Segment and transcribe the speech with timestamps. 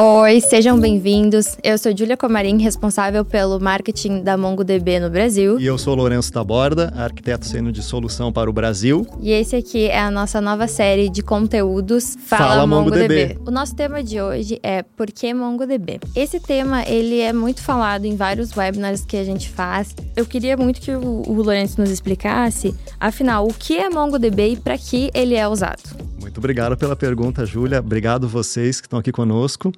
[0.00, 1.56] Oi, sejam bem-vindos.
[1.60, 5.58] Eu sou Julia Comarim, responsável pelo marketing da MongoDB no Brasil.
[5.58, 9.04] E eu sou Lourenço Taborda, arquiteto sênior de solução para o Brasil.
[9.20, 13.00] E esse aqui é a nossa nova série de conteúdos Fala, Fala MongoDB.
[13.08, 13.40] MongoDB.
[13.44, 15.98] O nosso tema de hoje é Por que MongoDB?
[16.14, 19.96] Esse tema, ele é muito falado em vários webinars que a gente faz.
[20.14, 24.56] Eu queria muito que o, o Lourenço nos explicasse, afinal, o que é MongoDB e
[24.56, 26.07] para que ele é usado.
[26.28, 27.78] Muito obrigado pela pergunta, Júlia.
[27.78, 29.72] Obrigado vocês que estão aqui conosco.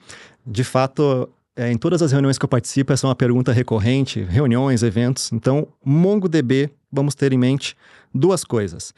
[0.44, 4.20] De fato, é, em todas as reuniões que eu participo, essa é uma pergunta recorrente,
[4.24, 5.30] reuniões, eventos.
[5.32, 7.76] Então, MongoDB, vamos ter em mente
[8.12, 8.92] duas coisas.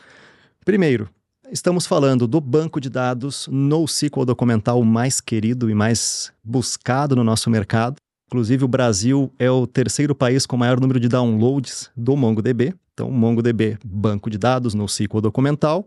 [0.65, 1.11] Primeiro,
[1.51, 7.51] estamos falando do banco de dados NoSQL documental mais querido e mais buscado no nosso
[7.51, 7.97] mercado.
[8.29, 12.75] Inclusive, o Brasil é o terceiro país com maior número de downloads do MongoDB.
[12.95, 15.87] Então, MongoDB, banco de dados NoSQL documental.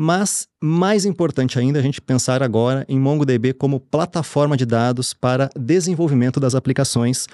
[0.00, 5.50] Mas mais importante ainda a gente pensar agora em MongoDB como plataforma de dados para
[5.58, 7.26] desenvolvimento das aplicações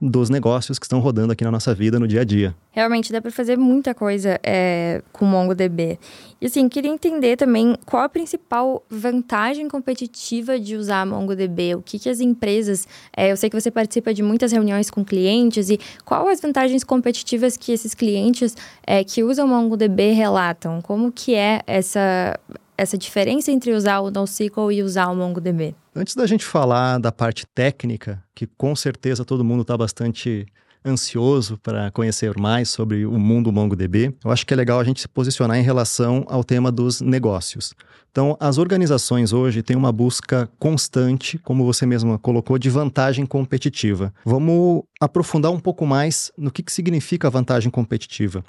[0.00, 2.54] dos negócios que estão rodando aqui na nossa vida no dia a dia.
[2.70, 5.98] Realmente dá para fazer muita coisa é, com MongoDB.
[6.40, 11.74] E assim, queria entender também qual a principal vantagem competitiva de usar MongoDB.
[11.74, 12.86] O que, que as empresas.
[13.16, 16.84] É, eu sei que você participa de muitas reuniões com clientes e qual as vantagens
[16.84, 20.80] competitivas que esses clientes é, que usam MongoDB relatam?
[20.80, 22.38] Como que é essa,
[22.78, 25.74] essa diferença entre usar o NoSQL e usar o MongoDB?
[25.94, 30.46] Antes da gente falar da parte técnica, que com certeza todo mundo está bastante
[30.84, 35.00] ansioso para conhecer mais sobre o mundo MongoDB, eu acho que é legal a gente
[35.00, 37.74] se posicionar em relação ao tema dos negócios.
[38.12, 44.14] Então, as organizações hoje têm uma busca constante, como você mesma colocou, de vantagem competitiva.
[44.24, 48.44] Vamos aprofundar um pouco mais no que, que significa vantagem competitiva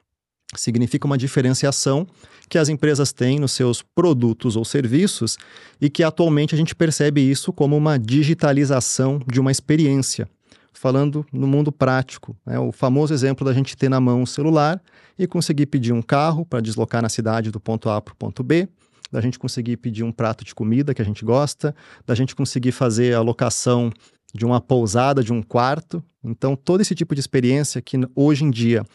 [0.56, 2.08] significa uma diferenciação
[2.50, 5.38] que as empresas têm nos seus produtos ou serviços
[5.80, 10.28] e que atualmente a gente percebe isso como uma digitalização de uma experiência.
[10.74, 12.58] Falando no mundo prático, né?
[12.58, 14.82] o famoso exemplo da gente ter na mão um celular
[15.18, 18.42] e conseguir pedir um carro para deslocar na cidade do ponto A para o ponto
[18.44, 18.68] B,
[19.12, 21.76] da gente conseguir pedir um prato de comida que a gente gosta,
[22.06, 23.92] da gente conseguir fazer a locação
[24.34, 26.04] de uma pousada, de um quarto.
[26.24, 28.86] Então, todo esse tipo de experiência que hoje em dia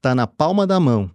[0.00, 1.10] está na palma da mão,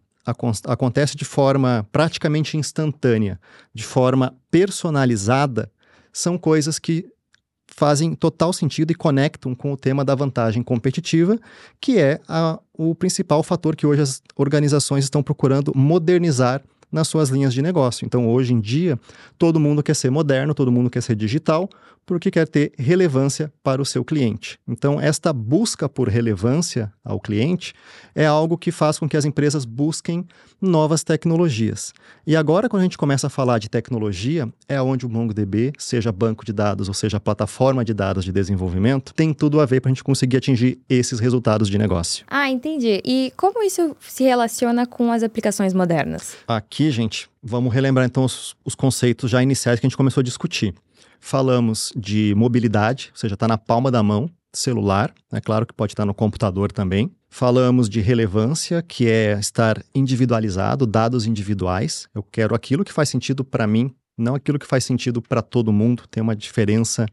[0.68, 3.40] acontece de forma praticamente instantânea,
[3.74, 5.72] de forma personalizada,
[6.14, 7.06] são coisas que
[7.68, 11.38] fazem total sentido e conectam com o tema da vantagem competitiva,
[11.82, 17.30] que é a, o principal fator que hoje as organizações estão procurando modernizar nas suas
[17.30, 18.06] linhas de negócio.
[18.06, 19.00] Então, hoje em dia,
[19.38, 21.70] todo mundo quer ser moderno, todo mundo quer ser digital,
[22.06, 24.60] porque quer ter relevância para o seu cliente.
[24.68, 27.74] Então, esta busca por relevância ao cliente
[28.14, 30.26] é algo que faz com que as empresas busquem
[30.62, 31.94] novas tecnologias.
[32.26, 36.12] E agora, quando a gente começa a falar de tecnologia, é onde o MongoDB, seja
[36.12, 39.90] banco de dados ou seja plataforma de dados de desenvolvimento, tem tudo a ver para
[39.90, 42.26] a gente conseguir atingir esses resultados de negócio.
[42.28, 43.02] Ah, entendi.
[43.04, 46.38] E como isso se relaciona com as aplicações modernas?
[46.48, 50.24] Aqui, gente, vamos relembrar então os, os conceitos já iniciais que a gente começou a
[50.24, 50.74] discutir
[51.26, 55.94] falamos de mobilidade, ou seja, está na palma da mão, celular, é claro que pode
[55.94, 57.12] estar no computador também.
[57.30, 62.08] Falamos de relevância, que é estar individualizado, dados individuais.
[62.14, 65.72] Eu quero aquilo que faz sentido para mim, não aquilo que faz sentido para todo
[65.72, 66.04] mundo.
[66.10, 67.06] Tem uma diferença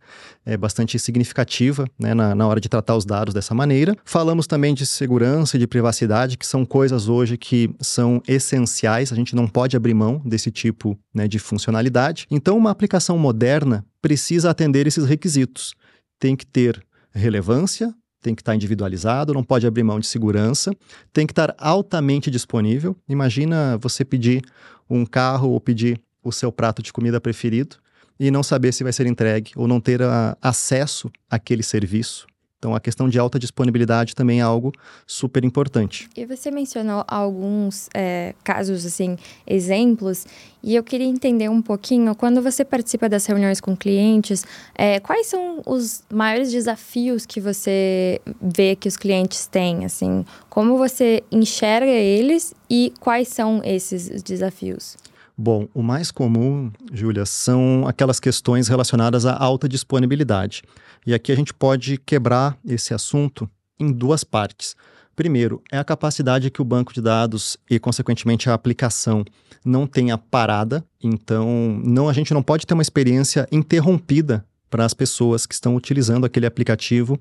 [0.44, 3.96] é, bastante significativa né, na, na hora de tratar os dados dessa maneira.
[4.04, 9.12] Falamos também de segurança e de privacidade, que são coisas hoje que são essenciais.
[9.12, 12.26] A gente não pode abrir mão desse tipo né, de funcionalidade.
[12.30, 15.74] Então, uma aplicação moderna precisa atender esses requisitos.
[16.18, 20.72] Tem que ter relevância, tem que estar individualizado, não pode abrir mão de segurança,
[21.12, 22.96] tem que estar altamente disponível.
[23.08, 24.42] Imagina você pedir
[24.88, 27.76] um carro ou pedir o seu prato de comida preferido
[28.18, 32.26] e não saber se vai ser entregue ou não ter a, acesso àquele serviço.
[32.62, 34.70] Então, a questão de alta disponibilidade também é algo
[35.04, 36.08] super importante.
[36.16, 40.24] E você mencionou alguns é, casos, assim, exemplos,
[40.62, 44.44] e eu queria entender um pouquinho, quando você participa das reuniões com clientes,
[44.76, 50.24] é, quais são os maiores desafios que você vê que os clientes têm, assim?
[50.48, 54.96] Como você enxerga eles e quais são esses desafios?
[55.36, 60.62] Bom, o mais comum, Júlia, são aquelas questões relacionadas à alta disponibilidade.
[61.06, 63.48] E aqui a gente pode quebrar esse assunto
[63.78, 64.76] em duas partes.
[65.16, 69.24] Primeiro, é a capacidade que o banco de dados e, consequentemente, a aplicação
[69.64, 70.84] não tenha parada.
[71.02, 75.76] Então, não a gente não pode ter uma experiência interrompida para as pessoas que estão
[75.76, 77.20] utilizando aquele aplicativo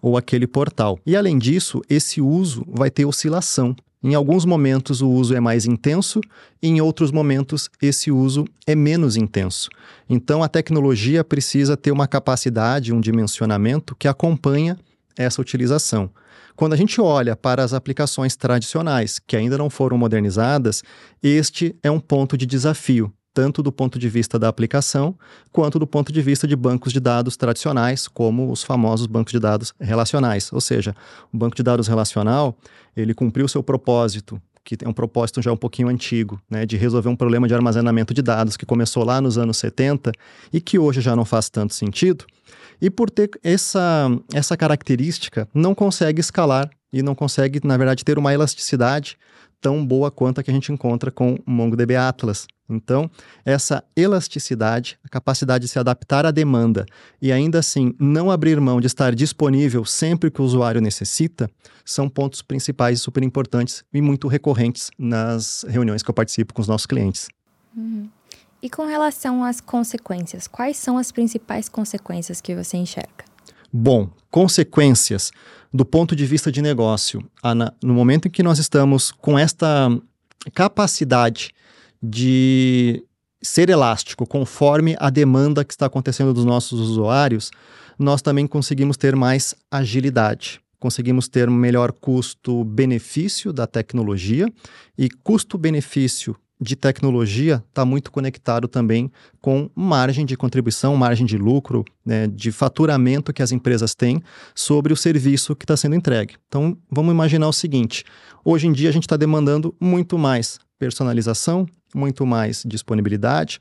[0.00, 1.00] ou aquele portal.
[1.04, 3.74] E além disso, esse uso vai ter oscilação.
[4.04, 6.20] Em alguns momentos o uso é mais intenso,
[6.62, 9.68] em outros momentos esse uso é menos intenso.
[10.08, 14.78] Então a tecnologia precisa ter uma capacidade, um dimensionamento que acompanha
[15.16, 16.08] essa utilização.
[16.54, 20.84] Quando a gente olha para as aplicações tradicionais que ainda não foram modernizadas,
[21.20, 25.16] este é um ponto de desafio, tanto do ponto de vista da aplicação,
[25.50, 29.38] quanto do ponto de vista de bancos de dados tradicionais, como os famosos bancos de
[29.38, 30.52] dados relacionais.
[30.52, 30.94] Ou seja,
[31.32, 32.56] o banco de dados relacional,
[32.96, 37.08] ele cumpriu seu propósito, que é um propósito já um pouquinho antigo, né, de resolver
[37.08, 40.12] um problema de armazenamento de dados que começou lá nos anos 70
[40.52, 42.24] e que hoje já não faz tanto sentido.
[42.80, 48.18] E por ter essa, essa característica, não consegue escalar e não consegue, na verdade, ter
[48.18, 49.16] uma elasticidade
[49.60, 52.46] tão boa quanto a que a gente encontra com o MongoDB Atlas.
[52.68, 53.10] Então,
[53.44, 56.86] essa elasticidade, a capacidade de se adaptar à demanda
[57.20, 61.50] e ainda assim não abrir mão de estar disponível sempre que o usuário necessita,
[61.84, 66.68] são pontos principais super importantes e muito recorrentes nas reuniões que eu participo com os
[66.68, 67.28] nossos clientes.
[67.76, 68.08] Uhum.
[68.62, 73.24] E com relação às consequências, quais são as principais consequências que você enxerga?
[73.72, 75.32] Bom, consequências
[75.72, 77.28] do ponto de vista de negócio.
[77.42, 79.88] Ana, no momento em que nós estamos com esta
[80.54, 81.52] capacidade
[82.02, 83.04] de
[83.42, 87.50] ser elástico conforme a demanda que está acontecendo dos nossos usuários,
[87.98, 90.60] nós também conseguimos ter mais agilidade.
[90.78, 94.52] Conseguimos ter um melhor custo-benefício da tecnologia
[94.98, 99.10] e custo-benefício de tecnologia está muito conectado também
[99.40, 104.22] com margem de contribuição, margem de lucro, né, de faturamento que as empresas têm
[104.54, 106.36] sobre o serviço que está sendo entregue.
[106.46, 108.04] Então, vamos imaginar o seguinte:
[108.44, 113.58] hoje em dia a gente está demandando muito mais personalização, muito mais disponibilidade,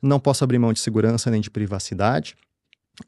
[0.00, 2.36] não posso abrir mão de segurança nem de privacidade,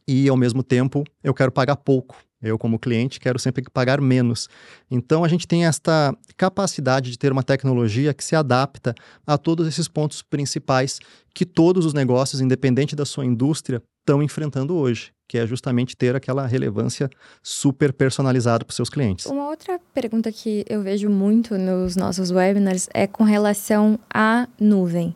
[0.06, 4.48] e ao mesmo tempo eu quero pagar pouco eu, como cliente, quero sempre pagar menos.
[4.90, 8.94] Então, a gente tem esta capacidade de ter uma tecnologia que se adapta
[9.26, 10.98] a todos esses pontos principais
[11.34, 16.16] que todos os negócios, independente da sua indústria, estão enfrentando hoje, que é justamente ter
[16.16, 17.10] aquela relevância
[17.42, 19.26] super personalizada para os seus clientes.
[19.26, 25.14] Uma outra pergunta que eu vejo muito nos nossos webinars é com relação à nuvem.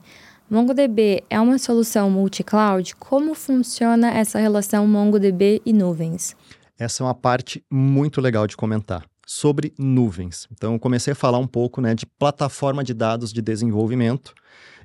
[0.50, 2.94] MongoDB é uma solução multi-cloud?
[2.96, 6.36] Como funciona essa relação MongoDB e nuvens?
[6.82, 10.48] Essa é uma parte muito legal de comentar sobre nuvens.
[10.52, 14.34] Então, eu comecei a falar um pouco né, de plataforma de dados de desenvolvimento.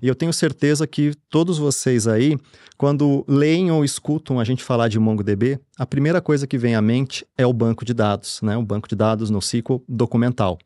[0.02, 2.38] E eu tenho certeza que todos vocês aí,
[2.78, 6.82] quando leem ou escutam a gente falar de MongoDB, a primeira coisa que vem à
[6.82, 8.56] mente é o banco de dados, né?
[8.56, 10.58] o banco de dados no SQL documental.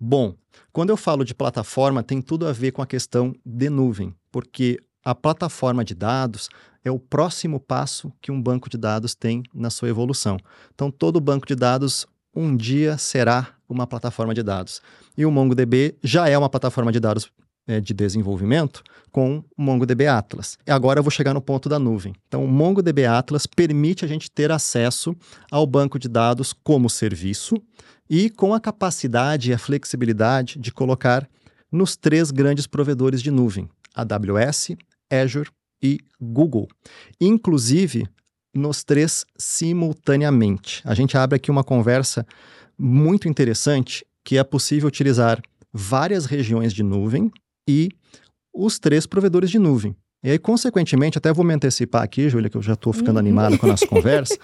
[0.00, 0.34] Bom,
[0.72, 4.78] quando eu falo de plataforma, tem tudo a ver com a questão de nuvem, porque
[5.04, 6.48] a plataforma de dados
[6.84, 10.38] é o próximo passo que um banco de dados tem na sua evolução.
[10.74, 14.80] Então, todo banco de dados um dia será uma plataforma de dados.
[15.16, 17.30] E o MongoDB já é uma plataforma de dados
[17.66, 20.56] é, de desenvolvimento com o MongoDB Atlas.
[20.66, 22.14] E agora eu vou chegar no ponto da nuvem.
[22.26, 25.14] Então, o MongoDB Atlas permite a gente ter acesso
[25.50, 27.56] ao banco de dados como serviço
[28.08, 31.28] e com a capacidade e a flexibilidade de colocar
[31.70, 34.70] nos três grandes provedores de nuvem: AWS,
[35.10, 35.50] Azure
[35.82, 36.68] e Google.
[37.20, 38.06] Inclusive,
[38.54, 40.82] nos três simultaneamente.
[40.84, 42.26] A gente abre aqui uma conversa
[42.78, 45.40] muito interessante que é possível utilizar
[45.72, 47.30] várias regiões de nuvem
[47.68, 47.88] e
[48.52, 49.96] os três provedores de nuvem.
[50.22, 53.56] E aí, consequentemente, até vou me antecipar aqui, Júlia, que eu já estou ficando animado
[53.56, 54.36] com a nossa conversa.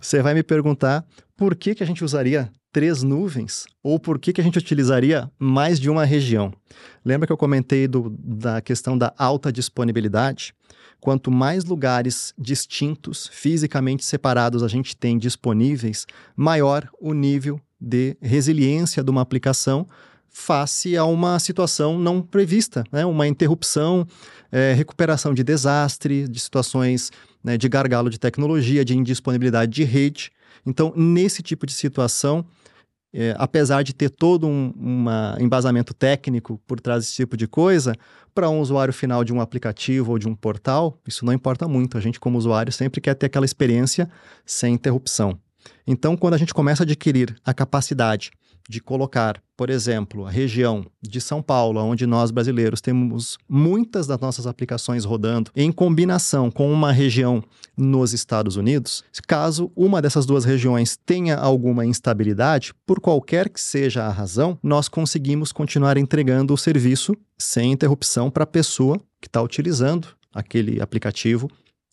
[0.00, 1.04] Você vai me perguntar
[1.36, 5.30] por que, que a gente usaria três nuvens ou por que, que a gente utilizaria
[5.38, 6.52] mais de uma região.
[7.04, 10.54] Lembra que eu comentei do, da questão da alta disponibilidade?
[11.00, 16.06] Quanto mais lugares distintos, fisicamente separados a gente tem disponíveis,
[16.36, 19.86] maior o nível de resiliência de uma aplicação
[20.38, 23.04] face a uma situação não prevista, né?
[23.04, 24.06] uma interrupção,
[24.52, 27.10] é, recuperação de desastre, de situações
[27.42, 30.30] né, de gargalo de tecnologia, de indisponibilidade de rede.
[30.64, 32.46] Então, nesse tipo de situação,
[33.12, 37.94] é, apesar de ter todo um uma embasamento técnico por trás desse tipo de coisa,
[38.32, 41.98] para um usuário final de um aplicativo ou de um portal, isso não importa muito.
[41.98, 44.08] A gente, como usuário, sempre quer ter aquela experiência
[44.46, 45.38] sem interrupção.
[45.86, 48.30] Então, quando a gente começa a adquirir a capacidade
[48.68, 54.20] de colocar, por exemplo, a região de São Paulo, onde nós brasileiros temos muitas das
[54.20, 57.42] nossas aplicações rodando, em combinação com uma região
[57.74, 64.04] nos Estados Unidos, caso uma dessas duas regiões tenha alguma instabilidade, por qualquer que seja
[64.04, 69.40] a razão, nós conseguimos continuar entregando o serviço sem interrupção para a pessoa que está
[69.40, 71.48] utilizando aquele aplicativo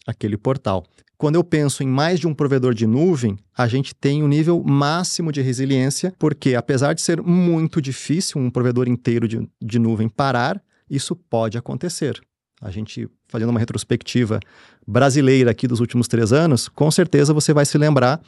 [0.06, 0.86] aquele portal.
[1.18, 4.62] Quando eu penso em mais de um provedor de nuvem, a gente tem um nível
[4.64, 10.10] máximo de resiliência, porque apesar de ser muito difícil um provedor inteiro de, de nuvem
[10.10, 12.22] parar, isso pode acontecer.
[12.62, 14.40] A gente, fazendo uma retrospectiva
[14.86, 18.22] brasileira aqui dos últimos três anos, com certeza você vai se lembrar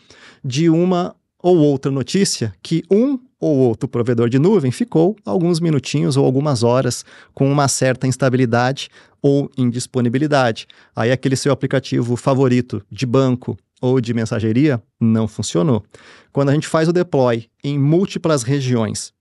[0.43, 6.17] de uma ou outra notícia que um ou outro provedor de nuvem ficou alguns minutinhos
[6.17, 8.89] ou algumas horas com uma certa instabilidade
[9.21, 10.67] ou indisponibilidade.
[10.95, 15.83] Aí aquele seu aplicativo favorito de banco ou de mensageria não funcionou.
[16.31, 19.13] Quando a gente faz o deploy em múltiplas regiões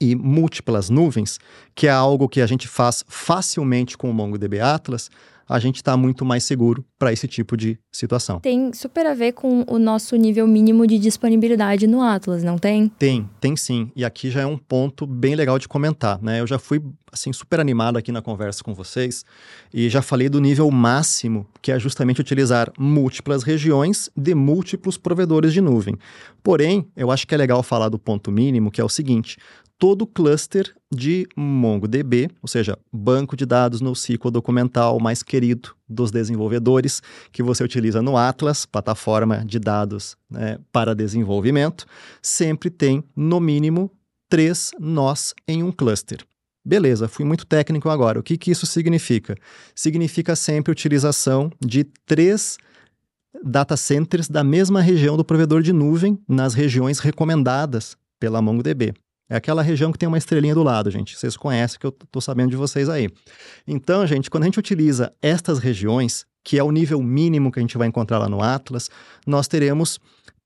[0.00, 1.38] e múltiplas nuvens,
[1.74, 5.10] que é algo que a gente faz facilmente com o MongoDB Atlas,
[5.52, 8.40] a gente está muito mais seguro para esse tipo de situação.
[8.40, 12.88] Tem super a ver com o nosso nível mínimo de disponibilidade no Atlas, não tem?
[12.98, 13.92] Tem, tem sim.
[13.94, 16.40] E aqui já é um ponto bem legal de comentar, né?
[16.40, 16.82] Eu já fui
[17.12, 19.26] assim super animado aqui na conversa com vocês
[19.74, 25.52] e já falei do nível máximo, que é justamente utilizar múltiplas regiões de múltiplos provedores
[25.52, 25.98] de nuvem.
[26.42, 29.36] Porém, eu acho que é legal falar do ponto mínimo, que é o seguinte:
[29.78, 37.02] todo cluster de MongoDB, ou seja, banco de dados NoSQL documental mais querido dos desenvolvedores,
[37.32, 41.86] que você utiliza no Atlas, plataforma de dados né, para desenvolvimento,
[42.20, 43.90] sempre tem, no mínimo,
[44.28, 46.18] três nós em um cluster.
[46.64, 48.20] Beleza, fui muito técnico agora.
[48.20, 49.34] O que, que isso significa?
[49.74, 52.56] Significa sempre utilização de três
[53.42, 58.94] data centers da mesma região do provedor de nuvem nas regiões recomendadas pela MongoDB.
[59.32, 61.16] É aquela região que tem uma estrelinha do lado, gente.
[61.16, 63.08] Vocês conhecem, que eu estou sabendo de vocês aí.
[63.66, 67.62] Então, gente, quando a gente utiliza estas regiões, que é o nível mínimo que a
[67.62, 68.90] gente vai encontrar lá no Atlas,
[69.26, 69.98] nós teremos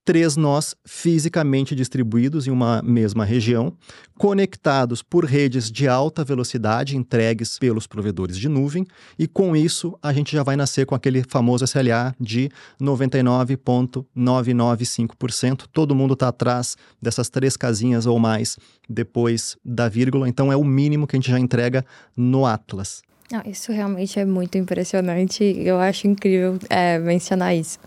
[0.06, 3.72] três nós fisicamente distribuídos em uma mesma região,
[4.16, 8.86] conectados por redes de alta velocidade entregues pelos provedores de nuvem,
[9.18, 12.48] e com isso a gente já vai nascer com aquele famoso SLA de
[12.80, 15.64] 99,995%.
[15.72, 18.56] Todo mundo está atrás dessas três casinhas ou mais
[18.88, 21.84] depois da vírgula, então é o mínimo que a gente já entrega
[22.16, 23.02] no Atlas.
[23.32, 25.42] Ah, isso realmente é muito impressionante.
[25.42, 27.78] Eu acho incrível é, mencionar isso.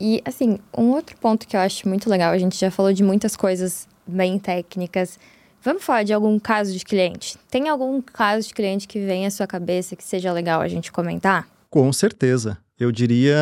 [0.00, 3.02] E, assim, um outro ponto que eu acho muito legal, a gente já falou de
[3.02, 5.18] muitas coisas bem técnicas.
[5.62, 7.36] Vamos falar de algum caso de cliente?
[7.50, 10.90] Tem algum caso de cliente que vem à sua cabeça que seja legal a gente
[10.90, 11.46] comentar?
[11.68, 12.56] Com certeza.
[12.78, 13.36] Eu diria,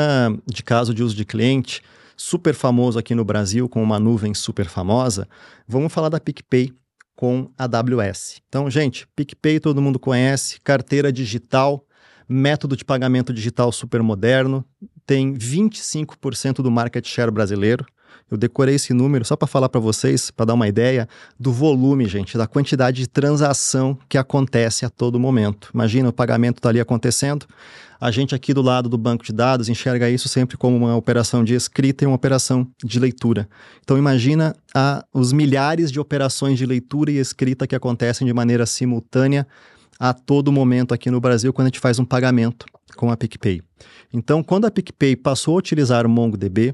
[0.45, 1.81] de caso de uso de cliente,
[2.17, 5.29] super famoso aqui no Brasil, com uma nuvem super famosa,
[5.67, 6.73] vamos falar da PicPay
[7.15, 8.43] com a AWS.
[8.49, 11.85] Então, gente, PicPay todo mundo conhece, carteira digital,
[12.29, 14.65] método de pagamento digital super moderno,
[15.09, 17.87] tem 25% do market share brasileiro.
[18.31, 21.09] Eu decorei esse número só para falar para vocês, para dar uma ideia
[21.41, 25.71] do volume, gente, da quantidade de transação que acontece a todo momento.
[25.73, 27.47] Imagina, o pagamento está ali acontecendo,
[27.99, 31.43] a gente aqui do lado do banco de dados enxerga isso sempre como uma operação
[31.43, 33.49] de escrita e uma operação de leitura.
[33.83, 38.67] Então imagina a, os milhares de operações de leitura e escrita que acontecem de maneira
[38.67, 39.47] simultânea
[39.99, 43.62] a todo momento aqui no Brasil quando a gente faz um pagamento com a PicPay.
[44.12, 46.73] Então, quando a PicPay passou a utilizar o MongoDB,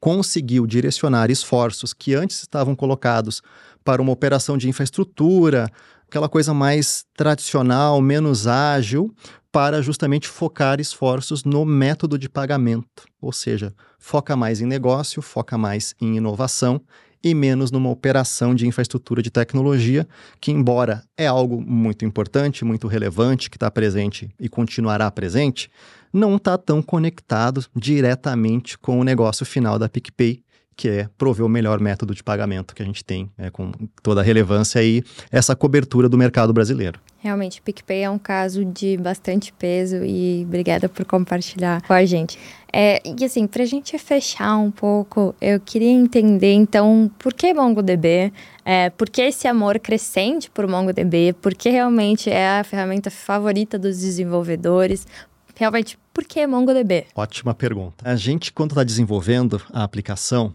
[0.00, 3.42] conseguiu direcionar esforços que antes estavam colocados
[3.82, 5.70] para uma operação de infraestrutura,
[6.06, 9.14] aquela coisa mais tradicional, menos ágil,
[9.50, 15.56] para justamente focar esforços no método de pagamento, ou seja, foca mais em negócio, foca
[15.56, 16.80] mais em inovação
[17.24, 20.06] e menos numa operação de infraestrutura de tecnologia,
[20.38, 25.70] que, embora é algo muito importante, muito relevante, que está presente e continuará presente,
[26.12, 30.44] não está tão conectado diretamente com o negócio final da PicPay,
[30.76, 34.20] que é prover o melhor método de pagamento que a gente tem, né, com toda
[34.20, 37.00] a relevância e essa cobertura do mercado brasileiro.
[37.18, 42.38] Realmente, PicPay é um caso de bastante peso e obrigada por compartilhar com a gente.
[42.70, 47.54] É, e assim, para a gente fechar um pouco, eu queria entender então por que
[47.54, 48.30] MongoDB,
[48.62, 53.78] é, por que esse amor crescente por MongoDB, por que realmente é a ferramenta favorita
[53.78, 55.06] dos desenvolvedores,
[55.54, 57.06] realmente por que MongoDB?
[57.14, 58.08] Ótima pergunta.
[58.08, 60.54] A gente, quando está desenvolvendo a aplicação,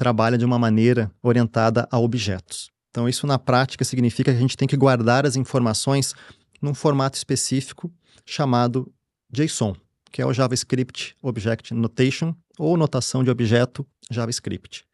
[0.00, 2.70] trabalha de uma maneira orientada a objetos.
[2.88, 6.14] Então, isso na prática significa que a gente tem que guardar as informações
[6.62, 7.92] num formato específico
[8.24, 8.90] chamado
[9.30, 9.76] JSON,
[10.10, 14.86] que é o JavaScript Object Notation ou notação de objeto JavaScript.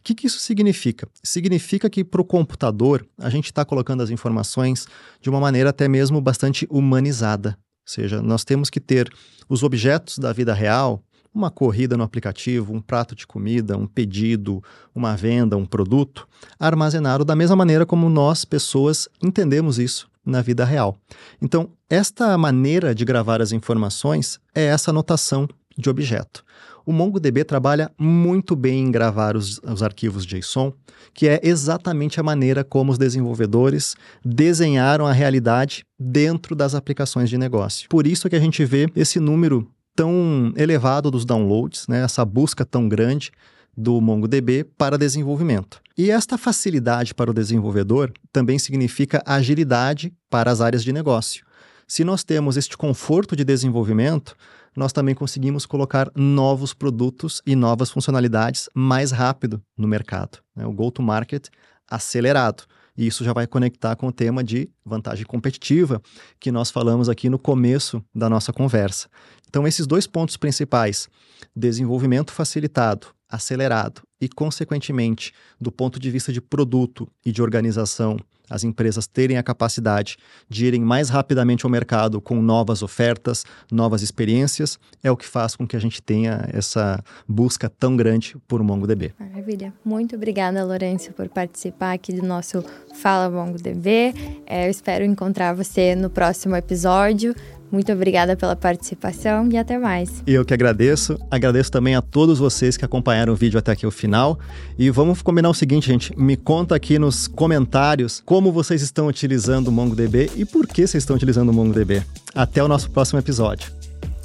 [0.00, 1.06] O que, que isso significa?
[1.22, 4.86] Significa que para o computador a gente está colocando as informações
[5.20, 7.58] de uma maneira até mesmo bastante humanizada.
[7.58, 9.12] Ou seja, nós temos que ter
[9.50, 11.04] os objetos da vida real
[11.36, 14.62] uma corrida no aplicativo, um prato de comida, um pedido,
[14.94, 16.26] uma venda, um produto,
[16.58, 20.96] armazenado da mesma maneira como nós, pessoas, entendemos isso na vida real.
[21.40, 26.42] Então, esta maneira de gravar as informações é essa anotação de objeto.
[26.86, 30.72] O MongoDB trabalha muito bem em gravar os, os, arquivos JSON,
[31.12, 37.36] que é exatamente a maneira como os desenvolvedores desenharam a realidade dentro das aplicações de
[37.36, 37.88] negócio.
[37.88, 42.64] Por isso que a gente vê esse número tão elevado dos downloads, né, essa busca
[42.64, 43.32] tão grande
[43.76, 45.80] do MongoDB para desenvolvimento.
[45.96, 51.44] E esta facilidade para o desenvolvedor também significa agilidade para as áreas de negócio.
[51.88, 54.36] Se nós temos este conforto de desenvolvimento,
[54.76, 60.38] nós também conseguimos colocar novos produtos e novas funcionalidades mais rápido no mercado.
[60.54, 60.66] Né?
[60.66, 61.46] O go-to-market
[61.88, 62.64] acelerado.
[62.96, 66.00] E isso já vai conectar com o tema de vantagem competitiva
[66.40, 69.08] que nós falamos aqui no começo da nossa conversa.
[69.48, 71.08] Então, esses dois pontos principais,
[71.54, 78.16] desenvolvimento facilitado, acelerado e, consequentemente, do ponto de vista de produto e de organização,
[78.48, 80.16] as empresas terem a capacidade
[80.48, 85.56] de irem mais rapidamente ao mercado com novas ofertas, novas experiências, é o que faz
[85.56, 89.12] com que a gente tenha essa busca tão grande por MongoDB.
[89.18, 89.72] Maravilha.
[89.84, 92.64] Muito obrigada, Lourenço, por participar aqui do nosso
[92.94, 94.14] Fala MongoDB.
[94.46, 97.34] É, eu espero encontrar você no próximo episódio.
[97.70, 100.22] Muito obrigada pela participação e até mais.
[100.26, 101.18] Eu que agradeço.
[101.30, 104.38] Agradeço também a todos vocês que acompanharam o vídeo até aqui o final.
[104.78, 106.18] E vamos combinar o seguinte, gente.
[106.18, 111.02] Me conta aqui nos comentários como vocês estão utilizando o MongoDB e por que vocês
[111.02, 112.02] estão utilizando o MongoDB.
[112.34, 113.70] Até o nosso próximo episódio.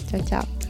[0.10, 0.61] Tchau, tchau.